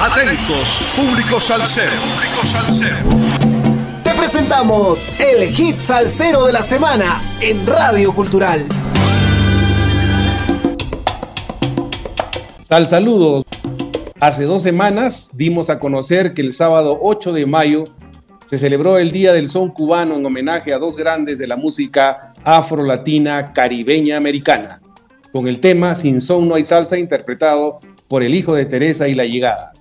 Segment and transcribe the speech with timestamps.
[0.00, 1.90] Atentos, público salsero.
[4.04, 8.64] Te presentamos el hit salsero de la semana en Radio Cultural.
[12.62, 13.42] Sal saludos.
[14.20, 17.84] Hace dos semanas dimos a conocer que el sábado 8 de mayo
[18.46, 22.32] se celebró el Día del Son Cubano en homenaje a dos grandes de la música
[22.44, 24.80] afro-latina caribeña americana,
[25.32, 29.14] con el tema Sin Son No Hay Salsa interpretado por el hijo de Teresa y
[29.14, 29.72] la llegada.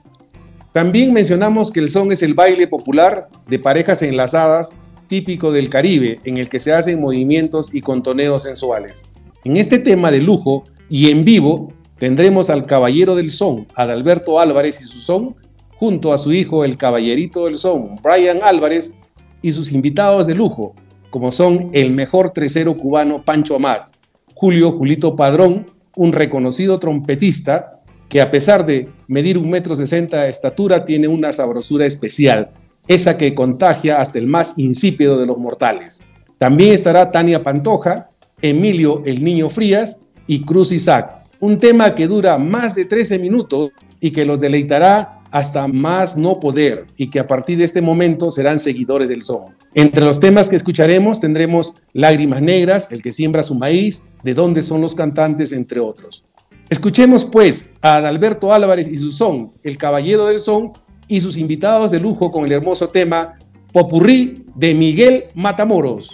[0.73, 4.73] También mencionamos que el son es el baile popular de parejas enlazadas
[5.07, 9.03] típico del Caribe, en el que se hacen movimientos y contoneos sensuales.
[9.43, 14.81] En este tema de lujo y en vivo tendremos al caballero del son, Adalberto Álvarez
[14.81, 15.35] y su son,
[15.77, 18.93] junto a su hijo el caballerito del son, Brian Álvarez,
[19.41, 20.75] y sus invitados de lujo,
[21.09, 23.95] como son el mejor tresero cubano Pancho Amat,
[24.33, 27.76] Julio Julito Padrón, un reconocido trompetista,
[28.09, 32.51] que a pesar de medir un metro sesenta de estatura, tiene una sabrosura especial,
[32.87, 36.05] esa que contagia hasta el más insípido de los mortales.
[36.37, 38.09] También estará Tania Pantoja,
[38.41, 43.71] Emilio el Niño Frías y Cruz Isaac, un tema que dura más de 13 minutos
[43.99, 48.31] y que los deleitará hasta más no poder y que a partir de este momento
[48.31, 49.55] serán seguidores del son.
[49.73, 54.63] Entre los temas que escucharemos tendremos Lágrimas Negras, El que siembra su maíz, De dónde
[54.63, 56.23] son los cantantes, entre otros.
[56.69, 60.73] Escuchemos pues a Adalberto Álvarez y su son, el caballero del son,
[61.07, 63.39] y sus invitados de lujo con el hermoso tema
[63.71, 66.13] Popurrí de Miguel Matamoros.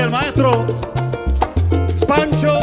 [0.00, 0.66] El maestro
[2.08, 2.58] Pancho